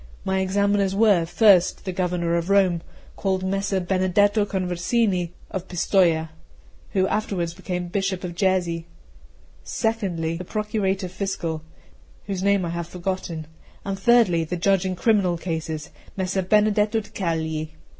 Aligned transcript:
My 0.25 0.39
examiners 0.39 0.95
were, 0.95 1.27
first, 1.27 1.85
the 1.85 1.91
Governor 1.91 2.33
of 2.35 2.49
Rome, 2.49 2.81
called 3.15 3.43
Messer 3.43 3.79
Benedetto 3.79 4.45
Conversini 4.47 5.29
of 5.51 5.67
Pistoja, 5.67 6.31
who 6.93 7.05
afterwards 7.07 7.53
became 7.53 7.87
Bishop 7.87 8.23
of 8.23 8.33
Jesi; 8.33 8.85
secondly, 9.63 10.37
the 10.37 10.43
Procurator 10.43 11.07
Fiscal, 11.07 11.61
whose 12.25 12.41
name 12.41 12.65
I 12.65 12.69
have 12.69 12.87
forgotten; 12.87 13.45
and, 13.85 13.99
thirdly, 13.99 14.43
the 14.43 14.57
judge 14.57 14.87
in 14.87 14.95
criminal 14.95 15.37
cases, 15.37 15.91
Messer 16.17 16.41
Benedetto 16.41 17.01
da 17.01 17.09
Cagli. 17.11 17.73